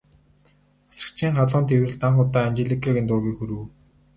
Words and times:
Асрагчийн 0.91 1.33
халуун 1.37 1.63
тэврэлт 1.69 2.01
анх 2.07 2.19
удаа 2.23 2.43
Анжеликагийн 2.47 3.07
дургүйг 3.07 3.35
хүргэв. 3.37 3.65